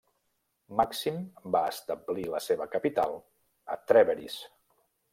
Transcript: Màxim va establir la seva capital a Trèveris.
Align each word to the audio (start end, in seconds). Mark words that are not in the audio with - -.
Màxim 0.79 1.19
va 1.57 1.61
establir 1.75 2.25
la 2.37 2.41
seva 2.49 2.69
capital 2.75 3.17
a 3.77 3.81
Trèveris. 3.93 4.43